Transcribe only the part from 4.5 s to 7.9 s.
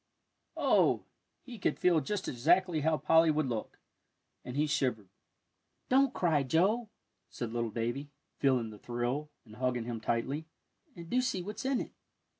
he shivered. "Don't cry, Joe," said little